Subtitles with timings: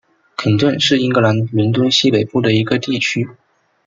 [0.35, 3.29] 肯顿是英格兰伦敦西北部的一个地区。